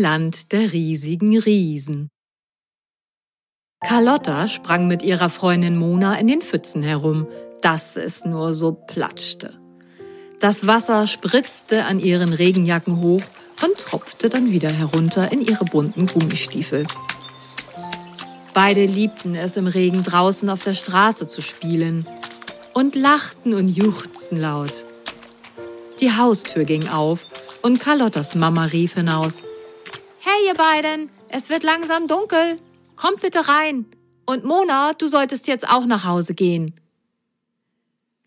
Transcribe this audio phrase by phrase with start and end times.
[0.00, 2.08] Land der riesigen Riesen.
[3.86, 7.26] Carlotta sprang mit ihrer Freundin Mona in den Pfützen herum,
[7.60, 9.58] dass es nur so platschte.
[10.38, 13.22] Das Wasser spritzte an ihren Regenjacken hoch
[13.62, 16.86] und tropfte dann wieder herunter in ihre bunten Gummistiefel.
[18.54, 22.06] Beide liebten es im Regen draußen auf der Straße zu spielen
[22.72, 24.86] und lachten und juchzten laut.
[26.00, 27.26] Die Haustür ging auf
[27.60, 29.42] und Carlottas Mama rief hinaus.
[30.30, 32.60] Hey ihr beiden, es wird langsam dunkel.
[32.94, 33.86] Kommt bitte rein.
[34.26, 36.74] Und Mona, du solltest jetzt auch nach Hause gehen.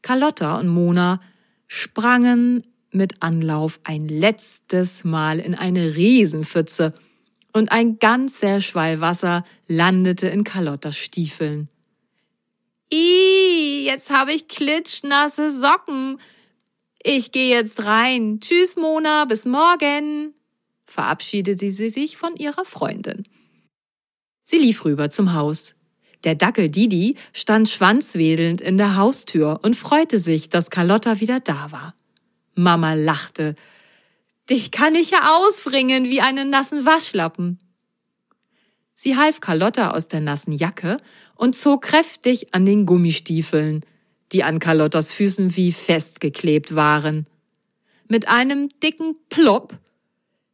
[0.01, 1.21] Carlotta und Mona
[1.67, 6.93] sprangen mit Anlauf ein letztes Mal in eine Riesenpfütze
[7.53, 11.69] und ein ganzer Schwall Wasser landete in Carlottas Stiefeln.
[12.91, 16.19] Ih, jetzt habe ich klitschnasse Socken.
[17.01, 18.39] Ich gehe jetzt rein.
[18.41, 20.33] Tschüss, Mona, bis morgen,
[20.93, 23.25] verabschiedete sie sich von ihrer Freundin.
[24.45, 25.73] Sie lief rüber zum Haus.
[26.23, 31.71] Der Dackel Didi stand schwanzwedelnd in der Haustür und freute sich, dass Carlotta wieder da
[31.71, 31.95] war.
[32.53, 33.55] Mama lachte.
[34.49, 37.59] Dich kann ich ja ausfringen wie einen nassen Waschlappen.
[38.95, 40.97] Sie half Carlotta aus der nassen Jacke
[41.35, 43.83] und zog kräftig an den Gummistiefeln,
[44.31, 47.25] die an Carlottas Füßen wie festgeklebt waren.
[48.07, 49.79] Mit einem dicken Plopp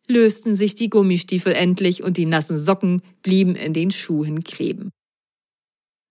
[0.10, 4.90] lösten sich die Gummistiefel endlich und die nassen Socken blieben in den Schuhen kleben.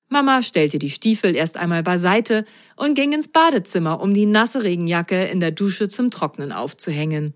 [0.08, 5.26] Mama stellte die Stiefel erst einmal beiseite und ging ins Badezimmer, um die nasse Regenjacke
[5.26, 7.34] in der Dusche zum Trocknen aufzuhängen.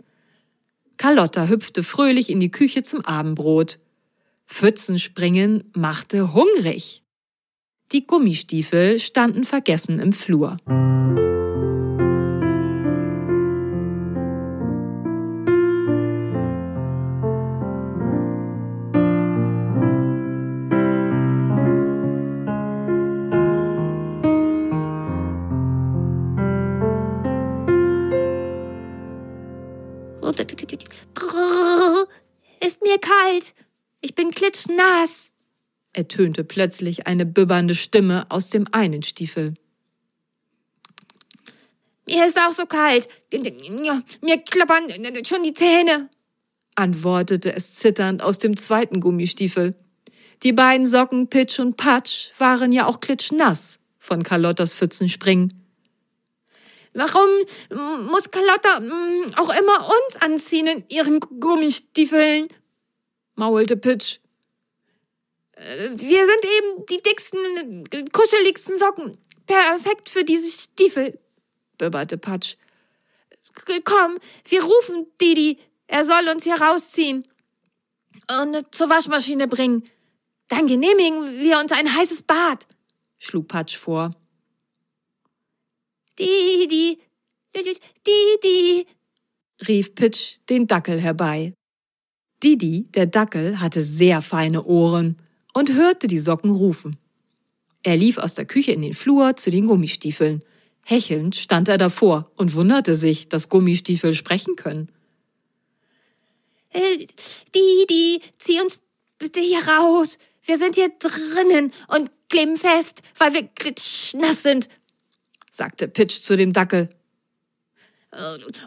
[0.96, 3.78] Carlotta hüpfte fröhlich in die Küche zum Abendbrot.
[4.46, 7.02] Pfützenspringen machte hungrig.
[7.92, 10.56] Die Gummistiefel standen vergessen im Flur.
[32.64, 33.55] Ist mir kalt.
[34.01, 35.30] Ich bin klitschnass,
[35.92, 39.55] ertönte plötzlich eine bibbernde Stimme aus dem einen Stiefel.
[42.07, 43.08] Mir ist auch so kalt.
[43.33, 44.89] Mir klappern
[45.24, 46.08] schon die Zähne,
[46.74, 49.74] antwortete es zitternd aus dem zweiten Gummistiefel.
[50.42, 55.61] Die beiden Socken Pitsch und Patsch waren ja auch klitschnass von Carlottas Pfützenspringen.
[56.95, 57.29] Warum
[58.11, 62.48] muss Carlotta mm, auch immer uns anziehen in ihren Gummistiefeln?
[63.35, 64.19] maulte Pitch.
[65.52, 69.19] Äh, wir sind eben die dicksten, kuscheligsten Socken.
[69.47, 71.19] Perfekt für diese Stiefel,
[71.79, 72.57] bibberte Patsch.
[73.85, 75.58] Komm, wir rufen Didi.
[75.86, 77.29] Er soll uns hier rausziehen
[78.39, 79.89] und zur Waschmaschine bringen.
[80.48, 82.67] Dann genehmigen wir uns ein heißes Bad,
[83.19, 84.13] schlug Patsch vor.
[86.18, 86.98] Didi,
[87.55, 88.86] Didi,
[89.67, 91.55] rief Pitch den Dackel herbei.
[92.42, 95.18] Didi, der Dackel, hatte sehr feine Ohren
[95.55, 96.98] und hörte die Socken rufen.
[97.83, 100.42] Er lief aus der Küche in den Flur zu den Gummistiefeln.
[100.84, 104.90] Hechelnd stand er davor und wunderte sich, dass Gummistiefel sprechen können.
[106.70, 107.06] Äh,
[107.55, 108.80] Didi, zieh uns
[109.18, 110.18] bitte hier raus.
[110.45, 114.68] Wir sind hier drinnen und kleben fest, weil wir klitschnass sind
[115.52, 116.89] sagte Pitch zu dem Dackel.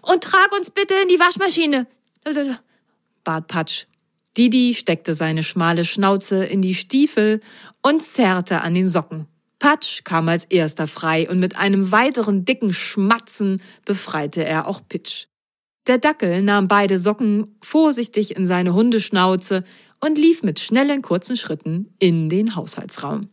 [0.01, 1.87] Und trag uns bitte in die Waschmaschine,
[3.23, 3.85] bat Patsch.
[4.37, 7.41] Didi steckte seine schmale Schnauze in die Stiefel
[7.81, 9.27] und zerrte an den Socken.
[9.59, 15.27] Patsch kam als erster frei und mit einem weiteren dicken Schmatzen befreite er auch Pitch.
[15.87, 19.63] Der Dackel nahm beide Socken vorsichtig in seine Hundeschnauze
[20.01, 23.29] und lief mit schnellen kurzen Schritten in den Haushaltsraum.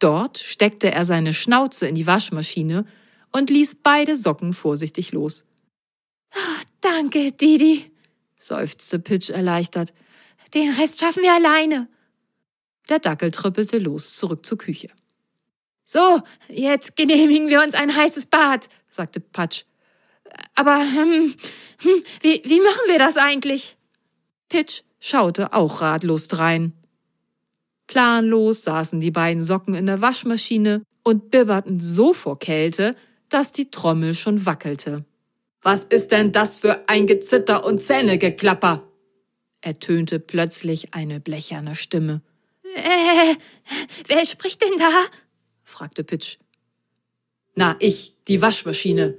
[0.00, 2.86] Dort steckte er seine Schnauze in die Waschmaschine
[3.32, 5.44] und ließ beide Socken vorsichtig los.
[6.34, 7.90] Oh, danke, Didi,
[8.38, 9.92] seufzte Pitch erleichtert.
[10.54, 11.86] Den Rest schaffen wir alleine.
[12.88, 14.88] Der Dackel trippelte los zurück zur Küche.
[15.84, 19.64] So, jetzt genehmigen wir uns ein heißes Bad, sagte Patsch.
[20.54, 21.34] Aber hm,
[21.78, 23.76] hm, wie, wie machen wir das eigentlich?
[24.48, 26.72] Pitch schaute auch ratlos drein.
[27.90, 32.94] Planlos saßen die beiden Socken in der Waschmaschine und bibberten so vor Kälte,
[33.28, 35.04] dass die Trommel schon wackelte.
[35.60, 38.84] Was ist denn das für ein Gezitter und Zähnegeklapper?
[39.60, 42.22] ertönte plötzlich eine blecherne Stimme.
[42.76, 43.34] Äh,
[44.06, 44.90] wer spricht denn da?
[45.64, 46.38] fragte Pitch.
[47.56, 49.18] Na, ich, die Waschmaschine.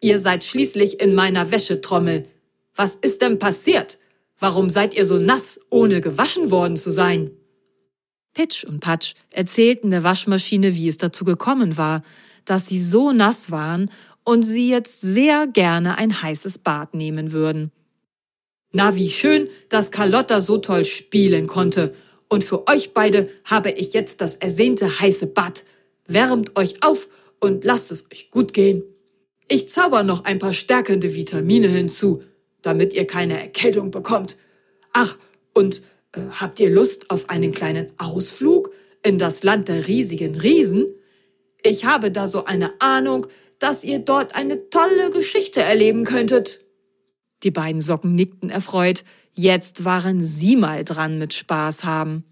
[0.00, 2.28] Ihr seid schließlich in meiner Wäschetrommel.
[2.76, 3.98] Was ist denn passiert?
[4.38, 7.30] warum seid ihr so nass, ohne gewaschen worden zu sein?
[8.34, 12.02] Pitch und Patsch erzählten der Waschmaschine, wie es dazu gekommen war,
[12.44, 13.90] dass sie so nass waren
[14.24, 17.72] und sie jetzt sehr gerne ein heißes Bad nehmen würden.
[18.72, 21.94] Na, wie schön, dass Carlotta so toll spielen konnte.
[22.28, 25.64] Und für euch beide habe ich jetzt das ersehnte heiße Bad.
[26.06, 27.08] Wärmt euch auf
[27.38, 28.82] und lasst es euch gut gehen.
[29.46, 32.22] Ich zauber noch ein paar stärkende Vitamine hinzu,
[32.62, 34.38] damit ihr keine Erkältung bekommt.
[34.92, 35.18] Ach,
[35.52, 35.82] und
[36.40, 38.72] habt ihr Lust auf einen kleinen Ausflug
[39.02, 40.86] in das Land der riesigen Riesen?
[41.62, 43.26] Ich habe da so eine Ahnung,
[43.58, 46.66] dass ihr dort eine tolle Geschichte erleben könntet.
[47.42, 49.04] Die beiden Socken nickten erfreut.
[49.34, 52.24] Jetzt waren sie mal dran mit Spaß haben.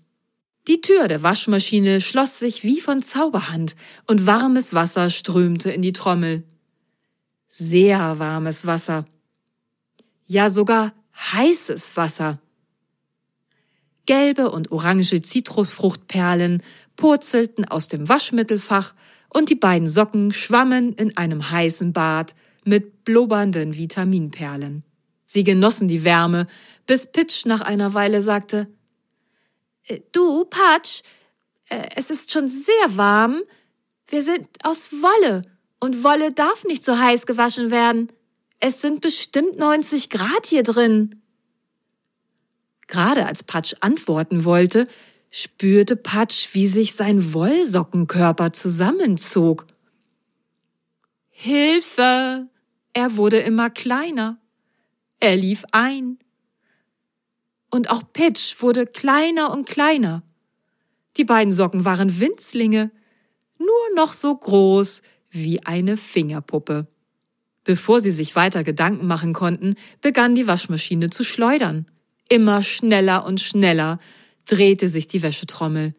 [0.69, 3.75] Die Tür der Waschmaschine schloss sich wie von Zauberhand
[4.07, 6.45] und warmes Wasser strömte in die Trommel.
[7.49, 9.07] Sehr warmes Wasser.
[10.27, 12.39] Ja, sogar heißes Wasser.
[14.07, 16.63] Gelbe und orange Zitrusfruchtperlen
[16.97, 18.95] purzelten aus dem Waschmittelfach
[19.29, 22.35] und die beiden Socken schwammen in einem heißen Bad
[22.65, 24.85] mit blubbernden Vitaminperlen.
[25.25, 26.47] Sie genossen die Wärme,
[26.87, 28.69] bis Pitch nach einer Weile sagte,
[29.87, 31.03] äh, Du, Patsch,
[31.69, 33.41] äh, es ist schon sehr warm.
[34.09, 35.43] Wir sind aus Wolle
[35.81, 38.13] und Wolle darf nicht so heiß gewaschen werden.
[38.61, 41.22] Es sind bestimmt 90 Grad hier drin.
[42.93, 44.87] Gerade als Patsch antworten wollte,
[45.31, 49.67] spürte Patsch, wie sich sein Wollsockenkörper zusammenzog.
[51.31, 52.49] Hilfe!
[52.93, 54.37] Er wurde immer kleiner.
[55.21, 56.19] Er lief ein.
[57.71, 60.23] Und auch Pitch wurde kleiner und kleiner.
[61.17, 62.91] Die beiden Socken waren Winzlinge,
[63.59, 65.01] nur noch so groß
[65.31, 66.89] wie eine Fingerpuppe.
[67.65, 71.87] Bevor sie sich weiter Gedanken machen konnten, begann die Waschmaschine zu schleudern.
[72.33, 74.01] Immer schneller und schneller
[74.47, 75.95] drehte sich die Wäschetrommel.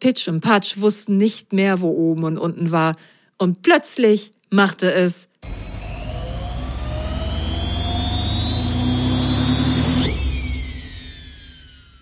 [0.00, 2.96] Pitch und Patsch wussten nicht mehr, wo oben und unten war,
[3.38, 5.28] und plötzlich machte es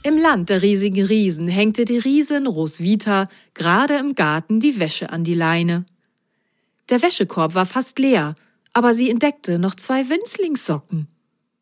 [0.03, 5.23] Im Land der riesigen Riesen hängte die Riesin Roswitha gerade im Garten die Wäsche an
[5.23, 5.85] die Leine.
[6.89, 8.37] Der Wäschekorb war fast leer,
[8.73, 11.09] aber sie entdeckte noch zwei Winzlingssocken.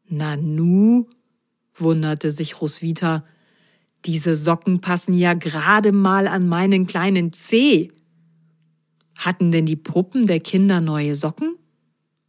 [0.08, 1.08] Nanu,
[1.82, 3.24] wunderte sich Roswitha.
[4.04, 7.92] Diese Socken passen ja gerade mal an meinen kleinen Zeh.
[9.16, 11.56] Hatten denn die Puppen der Kinder neue Socken?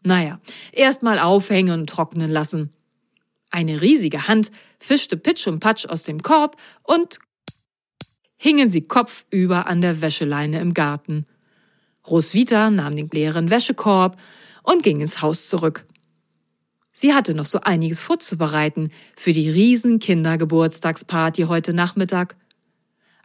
[0.04, 0.40] Naja,
[0.72, 2.72] erst mal aufhängen und trocknen lassen.
[3.50, 7.20] Eine riesige Hand fischte Pitsch und Patsch aus dem Korb und
[8.38, 11.26] hingen sie kopfüber an der Wäscheleine im Garten.
[12.06, 14.20] Roswitha nahm den leeren Wäschekorb
[14.64, 15.86] und ging ins Haus zurück.
[16.94, 22.36] Sie hatte noch so einiges vorzubereiten für die riesen Kindergeburtstagsparty heute Nachmittag.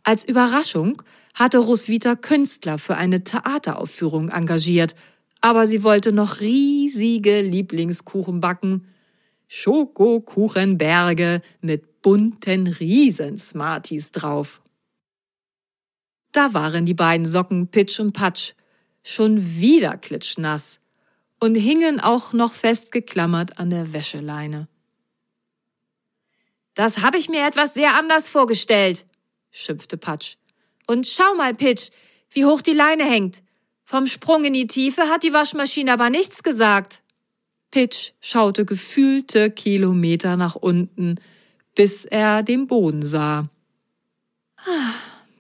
[0.03, 1.03] Als Überraschung
[1.35, 4.97] hatte Roswitha Künstler für eine Theateraufführung engagiert,
[5.43, 8.89] aber sie wollte noch riesige Lieblingskuchen backen.
[9.49, 14.63] Schokokuchenberge mit bunten Riesensmarties drauf.
[16.33, 18.53] Da waren die beiden Socken Pitsch und Patsch
[19.03, 20.81] schon wieder klitschnass
[21.41, 24.69] und hingen auch noch festgeklammert an der Wäscheleine.
[26.75, 29.05] Das habe ich mir etwas sehr anders vorgestellt,
[29.51, 30.37] schimpfte Patsch.
[30.87, 31.91] Und schau mal, Pitch,
[32.31, 33.43] wie hoch die Leine hängt.
[33.85, 37.03] Vom Sprung in die Tiefe hat die Waschmaschine aber nichts gesagt.
[37.71, 41.17] Pitch schaute gefühlte Kilometer nach unten,
[41.75, 43.49] bis er den Boden sah.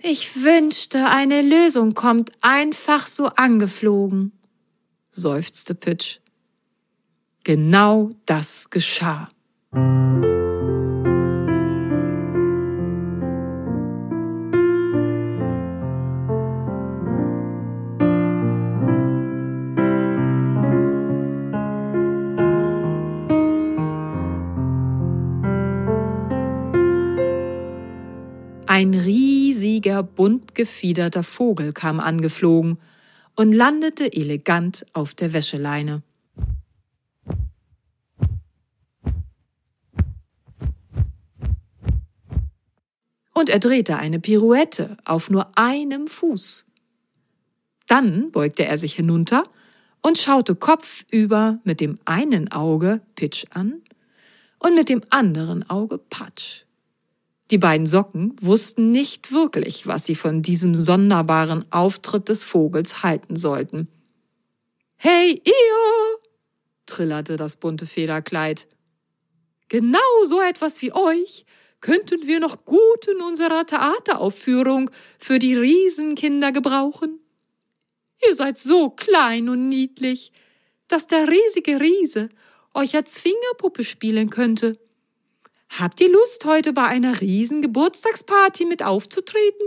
[0.02, 4.37] Ich wünschte, eine Lösung kommt einfach so angeflogen
[5.10, 6.20] seufzte Pitch.
[7.44, 9.30] Genau das geschah.
[28.66, 32.78] Ein riesiger, bunt gefiederter Vogel kam angeflogen
[33.38, 36.02] und landete elegant auf der Wäscheleine.
[43.32, 46.66] Und er drehte eine Pirouette auf nur einem Fuß.
[47.86, 49.44] Dann beugte er sich hinunter
[50.02, 53.82] und schaute kopfüber mit dem einen Auge Pitch an
[54.58, 56.64] und mit dem anderen Auge Patsch.
[57.50, 63.36] Die beiden Socken wussten nicht wirklich, was sie von diesem sonderbaren Auftritt des Vogels halten
[63.36, 63.88] sollten.
[64.96, 66.18] Hey, ihr!
[66.86, 68.66] trillerte das bunte Federkleid.
[69.68, 71.44] Genau so etwas wie euch
[71.80, 77.20] könnten wir noch gut in unserer Theateraufführung für die Riesenkinder gebrauchen.
[78.26, 80.32] Ihr seid so klein und niedlich,
[80.88, 82.30] dass der riesige Riese
[82.74, 84.78] euch als Fingerpuppe spielen könnte.
[85.70, 89.66] Habt ihr Lust, heute bei einer riesen Geburtstagsparty mit aufzutreten?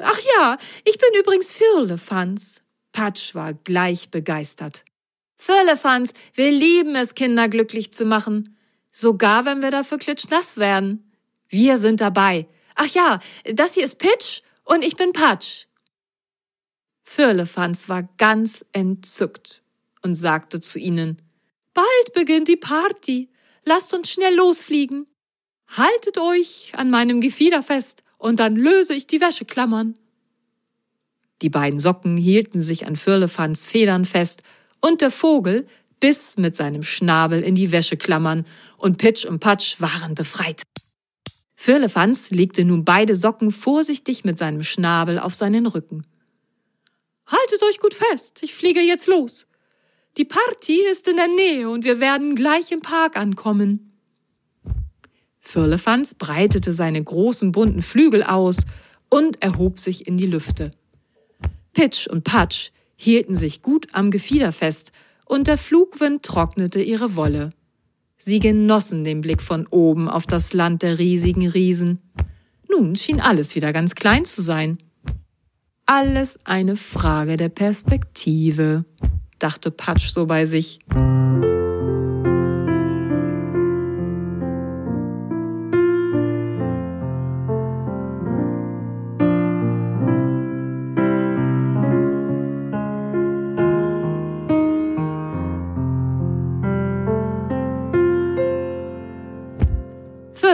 [0.00, 2.62] Ach ja, ich bin übrigens Firlefanz.
[2.92, 4.84] Patsch war gleich begeistert.
[5.36, 8.56] Firlefanz, wir lieben es, Kinder glücklich zu machen.
[8.90, 11.12] Sogar wenn wir dafür klitschnass werden.
[11.48, 12.48] Wir sind dabei.
[12.74, 15.66] Ach ja, das hier ist Pitch und ich bin Patsch.
[17.04, 19.62] Firlefanz war ganz entzückt
[20.02, 21.22] und sagte zu ihnen,
[21.74, 23.30] Bald beginnt die Party.
[23.68, 25.06] Lasst uns schnell losfliegen.
[25.68, 29.98] Haltet euch an meinem Gefieder fest und dann löse ich die Wäscheklammern.
[31.42, 34.42] Die beiden Socken hielten sich an Firlefanz Federn fest
[34.80, 35.66] und der Vogel
[35.98, 38.46] biss mit seinem Schnabel in die Wäscheklammern
[38.78, 40.62] und Pitsch und Patsch waren befreit.
[41.56, 46.06] Firlefanz legte nun beide Socken vorsichtig mit seinem Schnabel auf seinen Rücken.
[47.26, 49.45] Haltet euch gut fest, ich fliege jetzt los.
[50.16, 53.92] Die Party ist in der Nähe und wir werden gleich im Park ankommen.
[55.40, 58.64] Firlefanz breitete seine großen bunten Flügel aus
[59.10, 60.72] und erhob sich in die Lüfte.
[61.74, 64.90] Pitsch und Patsch hielten sich gut am Gefieder fest
[65.26, 67.52] und der Flugwind trocknete ihre Wolle.
[68.16, 72.00] Sie genossen den Blick von oben auf das Land der riesigen Riesen.
[72.70, 74.78] Nun schien alles wieder ganz klein zu sein.
[75.84, 78.86] Alles eine Frage der Perspektive
[79.38, 80.80] dachte Patsch so bei sich.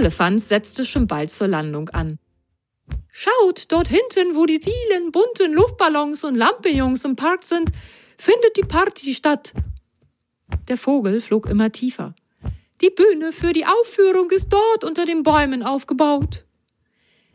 [0.03, 2.19] Firlefanz setzte schon bald zur Landung an.
[3.13, 7.71] Schaut, dort hinten, wo die vielen bunten Luftballons und Lampenjungs im Park sind,
[8.23, 9.53] findet die Party statt.
[10.69, 12.15] Der Vogel flog immer tiefer.
[12.81, 16.45] Die Bühne für die Aufführung ist dort unter den Bäumen aufgebaut.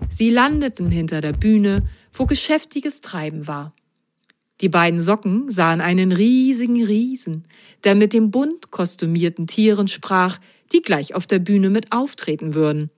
[0.09, 3.75] Sie landeten hinter der Bühne, wo geschäftiges Treiben war.
[4.61, 7.43] Die beiden Socken sahen einen riesigen Riesen,
[7.83, 10.39] der mit den bunt kostümierten Tieren sprach,
[10.71, 12.91] die gleich auf der Bühne mit auftreten würden.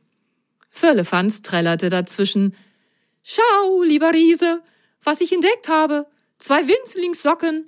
[0.69, 2.55] Firlefanz trällerte dazwischen
[3.23, 4.61] Schau, lieber Riese,
[5.03, 6.05] was ich entdeckt habe.
[6.37, 7.65] Zwei Winzlingssocken,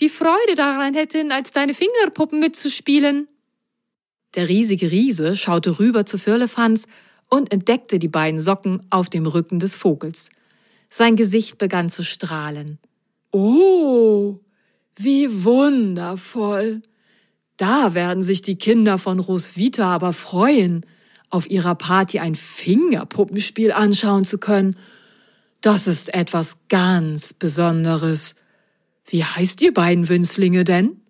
[0.00, 3.28] die Freude daran hätten, als deine Fingerpuppen mitzuspielen.
[4.34, 6.84] Der riesige Riese schaute rüber zu Firlefanz
[7.28, 10.30] und entdeckte die beiden Socken auf dem Rücken des Vogels.
[10.90, 12.78] Sein Gesicht begann zu strahlen.
[13.32, 14.40] Oh,
[14.96, 16.82] wie wundervoll!
[17.56, 20.86] Da werden sich die Kinder von Roswitha aber freuen,
[21.28, 24.76] auf ihrer Party ein Fingerpuppenspiel anschauen zu können.
[25.60, 28.34] Das ist etwas ganz Besonderes.
[29.08, 31.00] Wie heißt ihr beiden Winzlinge denn?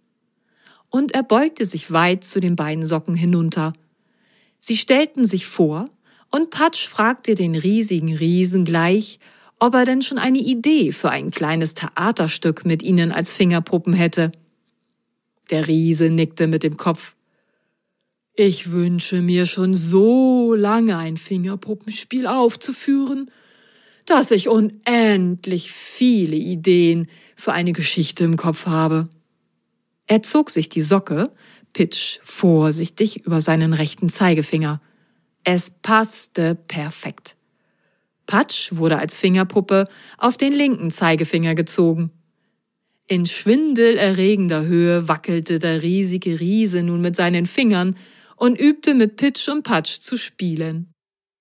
[0.88, 3.73] Und er beugte sich weit zu den beiden Socken hinunter.
[4.61, 5.90] Sie stellten sich vor,
[6.31, 9.19] und Patsch fragte den riesigen Riesen gleich,
[9.59, 14.33] ob er denn schon eine Idee für ein kleines Theaterstück mit ihnen als Fingerpuppen hätte.
[15.50, 17.14] Der Riese nickte mit dem Kopf.
[18.35, 23.31] Ich wünsche mir schon so lange ein Fingerpuppenspiel aufzuführen,
[24.07, 29.09] dass ich unendlich viele Ideen für eine Geschichte im Kopf habe.
[30.07, 31.30] Er zog sich die Socke,
[31.73, 34.80] Pitch, vorsichtig über seinen rechten Zeigefinger.
[35.45, 37.37] Es passte perfekt.
[38.26, 42.11] Patsch wurde als Fingerpuppe auf den linken Zeigefinger gezogen.
[43.07, 47.97] In schwindelerregender Höhe wackelte der riesige Riese nun mit seinen Fingern
[48.35, 50.92] und übte mit Pitch und Patsch zu spielen.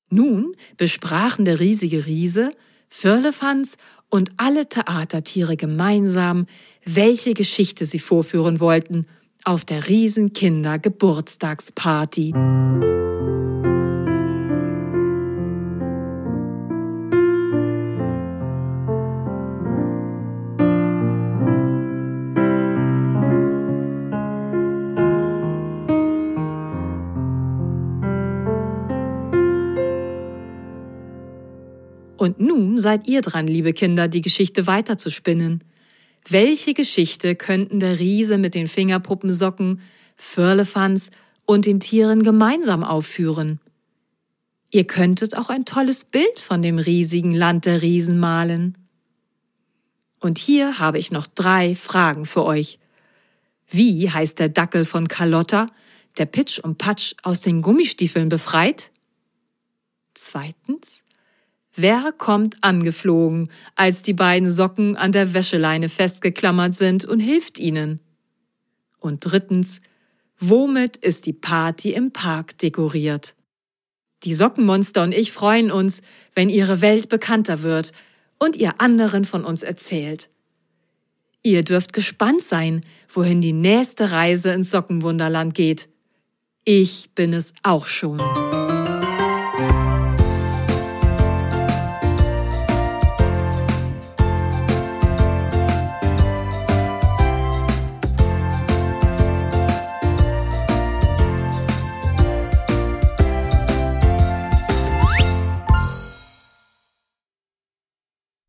[0.09, 2.51] Nun besprachen der riesige Riese,
[2.89, 3.77] Firlefanz
[4.09, 6.47] und alle Theatertiere gemeinsam,
[6.85, 9.05] welche Geschichte sie vorführen wollten
[9.43, 10.79] auf der Riesenkinder
[32.27, 35.63] Und nun seid ihr dran, liebe Kinder, die Geschichte weiterzuspinnen.
[36.27, 39.79] Welche Geschichte könnten der Riese mit den Fingerpuppensocken,
[40.17, 41.09] Firlefanz
[41.45, 43.61] und den Tieren gemeinsam aufführen?
[44.71, 48.77] Ihr könntet auch ein tolles Bild von dem riesigen Land der Riesen malen.
[50.19, 52.77] Und hier habe ich noch drei Fragen für euch.
[53.69, 55.67] Wie heißt der Dackel von Carlotta,
[56.17, 58.91] der Pitch und Patsch aus den Gummistiefeln befreit?
[60.13, 61.03] Zweitens,
[61.77, 67.99] wer kommt angeflogen, als die beiden Socken an der Wäscheleine festgeklammert sind und hilft ihnen?
[68.99, 69.79] Und drittens,
[70.39, 73.35] womit ist die Party im Park dekoriert?
[74.23, 76.01] Die Sockenmonster und ich freuen uns,
[76.33, 77.91] wenn ihre Welt bekannter wird
[78.39, 80.29] und ihr anderen von uns erzählt.
[81.43, 85.87] Ihr dürft gespannt sein, wohin die nächste Reise ins Sockenwunderland geht.
[86.65, 88.19] Ich bin es auch schon.